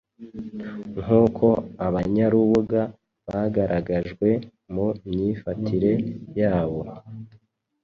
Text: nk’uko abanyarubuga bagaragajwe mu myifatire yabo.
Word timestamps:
nk’uko 1.01 1.45
abanyarubuga 1.87 2.81
bagaragajwe 3.27 4.29
mu 4.73 4.87
myifatire 5.09 5.91
yabo. 6.39 6.81